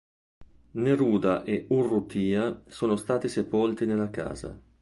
[0.73, 4.59] Neruda e Urrutia sono stati sepolti nella casa.